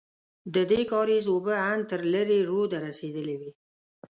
[0.55, 3.51] ددې کارېز اوبه ان تر لېرې روده رسېدلې وې.